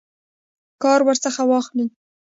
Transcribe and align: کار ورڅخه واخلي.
کار 0.83 0.99
ورڅخه 1.07 1.43
واخلي. 1.49 1.85